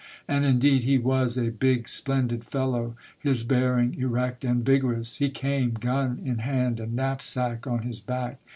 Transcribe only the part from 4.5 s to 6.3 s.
vigorous. He came, gun